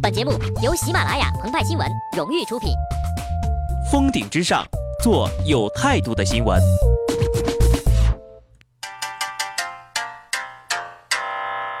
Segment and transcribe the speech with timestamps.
[0.00, 0.32] 本节目
[0.62, 1.86] 由喜马拉雅澎湃新闻
[2.16, 2.70] 荣誉出品。
[3.90, 4.64] 峰顶之上，
[5.02, 6.60] 做有态度的新闻。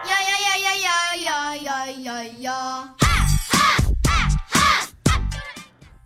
[0.06, 0.76] 呀呀呀呀
[1.16, 2.88] 呀呀呀呀呀！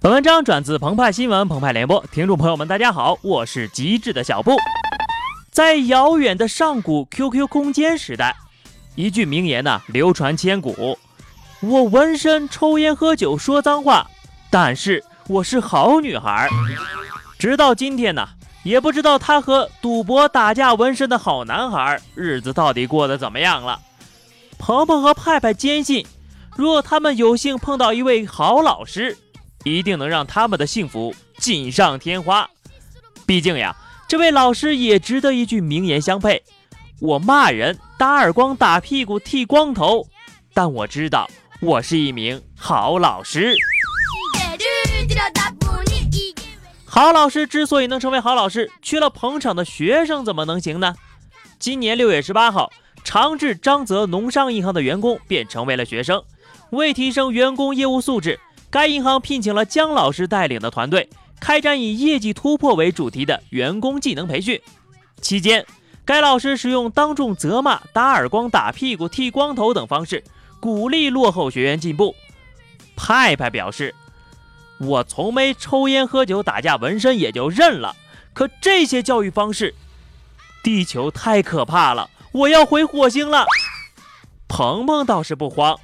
[0.00, 4.56] 本文章转自澎湃新闻澎湃联播，听众朋友们，大家好，我是极致的小布。
[5.50, 8.36] 在遥远的上古 QQ 空间时代，
[8.94, 10.98] 一句名言呢流传千古：
[11.60, 14.08] 我纹身、抽烟、喝酒、说脏话，
[14.50, 16.48] 但是我是好女孩。
[17.38, 18.28] 直到今天呢，
[18.62, 23.80] 也不知道他和赌博、打架、纹身的好男孩日子到底过得怎么样了。
[24.58, 26.06] 鹏鹏和派派坚信，
[26.56, 29.18] 若他们有幸碰到一位好老师。
[29.64, 32.48] 一定能让他们的幸福锦上添花。
[33.26, 33.74] 毕竟呀，
[34.06, 36.42] 这位老师也值得一句名言相配：
[37.00, 40.06] 我骂人、打耳光、打屁股、剃光头，
[40.52, 41.26] 但我知道
[41.62, 43.56] 我是一名好老师。
[46.84, 50.94] 好老师之所以能成为好老师，缺了捧场的学生怎么能行呢？
[51.58, 52.70] 今年六月十八号，
[53.04, 56.22] 长治张泽农商银行的员工便成为了学生。
[56.72, 58.38] 为提升员工业务素质。
[58.68, 61.08] 该银行聘请了姜老师带领的团队，
[61.40, 64.60] 开展以业绩突破为主题的员工技能培训。
[65.22, 65.64] 期间，
[66.04, 70.22] 该老师使用当众责骂、打耳光、打屁股、剃光头等方式，
[70.60, 72.14] 鼓励落后学员进步。
[72.94, 73.94] 派派表示
[74.78, 77.96] ：“我从没抽烟、喝酒、打架、纹身，也就认了。
[78.32, 79.74] 可这些教育方式，
[80.62, 83.46] 地球太可怕了，我要回火星了。”
[84.46, 85.78] 鹏鹏倒是不慌：“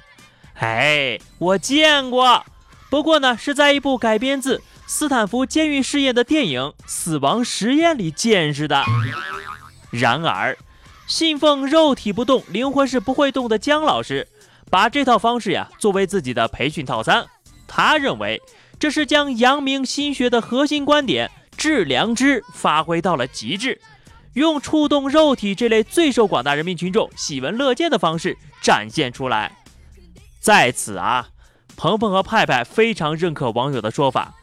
[0.59, 2.45] 哎，我见过。”
[2.91, 8.83] 不过呢，是在一部改编自斯坦福监狱试验的电影《死亡实验》里见识的。
[9.91, 10.57] 然而，
[11.05, 14.27] 信奉肉体不动，灵魂是不会动的姜老师，
[14.69, 17.25] 把这套方式呀作为自己的培训套餐。
[17.67, 18.41] 他认为，
[18.79, 23.79] 这是将阳明心学的核心观点“致良知”发挥到了极致，
[24.33, 29.51] 用触动肉体这类最受广大人民群众喜闻乐见的方式展现出来。
[30.39, 31.27] 在此啊。
[31.77, 34.35] 鹏鹏和派派非常认可网友的说法，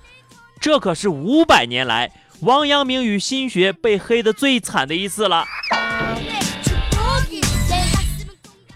[0.60, 5.44] 这可是五百年来王阳明与心学被黑的最惨的一次了。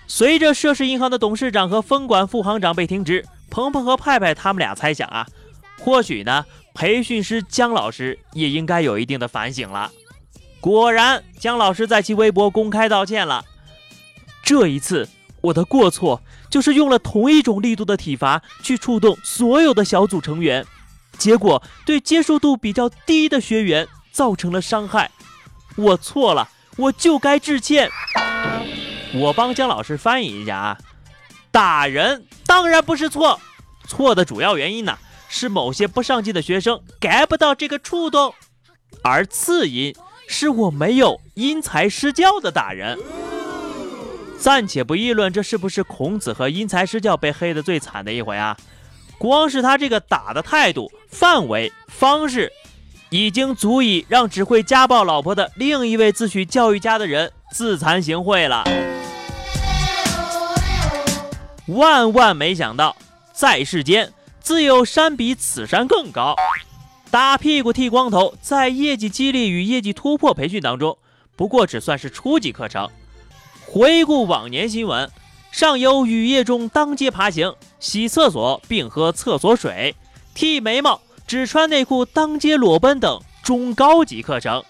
[0.06, 5.26] 随着涉事银行的董事长和分管副行长被停职，鹏鹏和派派他们俩猜想啊，
[5.80, 6.44] 或许呢，
[6.74, 9.90] 培训师姜老师也应该有一定的反省了。
[10.60, 13.44] 果然，姜老师在其微博公开道歉了。
[14.42, 15.08] 这一次，
[15.40, 16.22] 我的过错。
[16.50, 20.66] 就是用了同一种力度的体罚去触动所有的小组成员，
[21.18, 25.10] 结果对接受度比较低的学员造成了伤害。
[25.76, 27.90] 我错了，我就该致歉。
[29.14, 30.78] 我帮姜老师翻译一下啊，
[31.50, 33.40] 打人当然不是错，
[33.86, 38.34] 错的主要原因呢是某些不上进的学生 get 不到这个触动，
[39.02, 39.94] 而次因
[40.26, 42.98] 是我没有因材施教的打人。
[44.38, 48.56] 暂且不议论这是不是孔子和因材施教被黑的最惨的一回啊，
[49.22, 52.50] 光是他这个打的态度、范围、方式，
[53.08, 58.64] 已经足以让只会家暴老婆的另一位自诩教育家的人自惭形秽了。
[61.68, 62.96] 万万没想到，
[63.32, 66.34] 在世间自有山比此山更高。
[67.08, 70.98] 打屁股、剃光头，在业绩激励与业绩突破培训当中，
[71.36, 72.88] 不过只算是初级课程。
[73.66, 75.08] 回顾往年新闻，
[75.52, 79.96] 上有雨夜中当街爬行、洗厕所并喝厕所水、
[80.34, 84.62] 剃眉毛、只穿内裤当街裸奔等中高级课程，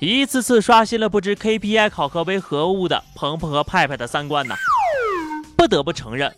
[0.00, 4.56] 一次次刷新了不知 KPI 考核为何物的鹏鹏和派派的三观呐！
[5.56, 6.34] 不得不承认，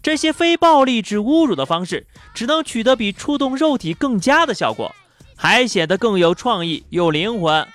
[0.00, 4.94] 这些非暴力之侮辱的方式，只能取得比触动肉体更佳的效果，
[5.34, 7.66] 还显得更有创意、有灵魂。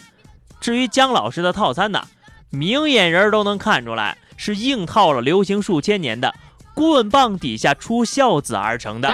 [0.61, 2.07] 至于姜老师的套餐呢？
[2.49, 6.33] 明眼人都能看出来，是硬套了流行数千年的
[6.73, 9.11] 棍棒底下出孝子而成的。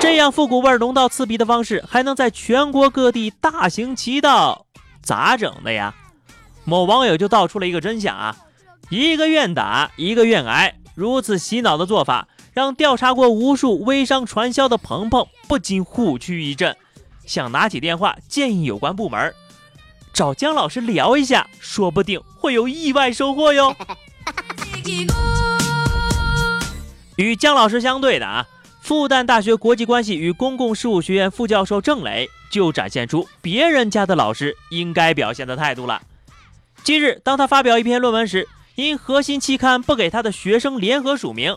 [0.00, 4.66] 这样复古味浓到刺鼻的方式，还能在全国各地大行其道，
[5.02, 5.94] 咋整的呀？
[6.64, 8.36] 某网友就道出了一个真相啊，
[8.88, 16.76] 一个愿打，一个愿挨，如此洗脑的做法，让调查过无数微商传销的鹏鹏不禁虎躯一震，
[17.26, 19.34] 想拿起电话建议有关部门。
[20.12, 23.74] 找姜老师聊一下，说不定会有意外收获哟。
[27.22, 28.46] 与姜老师相对的啊，
[28.80, 36.02] 复旦大学国际关系与公共事务学院副教授郑磊就展现出别人家的老师应该表现的态度了。
[36.82, 41.56] 近日，当他发表一篇论文时，因核心期刊不给他的学生联合署名。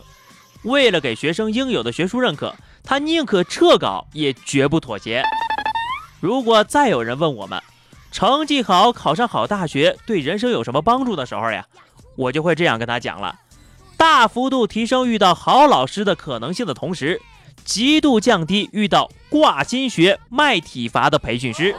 [0.62, 2.54] 为了给学生应有的学术认可，
[2.84, 5.24] 他宁可撤稿也绝不妥协。
[6.20, 7.60] 如果再有人问我们，
[8.12, 11.66] 成绩好、考上好大学对人生有什么帮助的时候呀，
[12.16, 13.36] 我就会这样跟他讲了：
[13.96, 17.20] 大幅度提升遇到好老师的可能性的同时，
[17.64, 21.74] 极度降低遇到挂心学、卖体罚的培训师。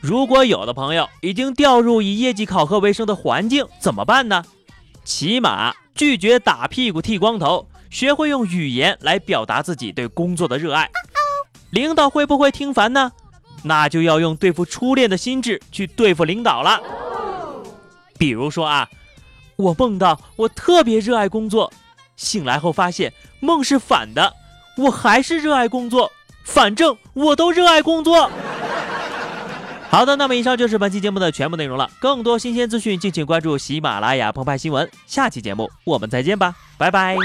[0.00, 4.44] 如果有的朋友已经掉入以业绩考核为生的环境，怎么办呢？
[5.04, 10.90] 起码拒绝打屁股剃光头，学会用语言来表达自己对工作的热爱。
[11.70, 13.12] 领导会不会听烦呢？
[13.62, 16.80] 那就要用对付初恋的心智去对付领导了。
[18.22, 18.88] 比如说啊，
[19.56, 21.72] 我梦到我特别热爱工作，
[22.14, 24.32] 醒来后发现梦是反的，
[24.78, 26.12] 我还是热爱工作，
[26.44, 28.30] 反正我都热爱工作。
[29.90, 31.90] 好的，那么以上就是本期节目的全部内容了。
[31.98, 34.88] 更多新鲜资讯，敬请关注喜马拉雅澎湃新闻。
[35.04, 37.16] 下期节目我们再见吧，拜拜。